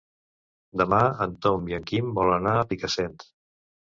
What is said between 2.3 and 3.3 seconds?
anar a Picassent.